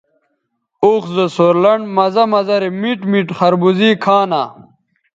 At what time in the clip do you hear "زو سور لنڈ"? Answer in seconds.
1.15-1.83